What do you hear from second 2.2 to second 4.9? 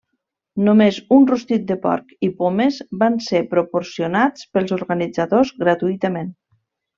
i pomes van ser proporcionats pels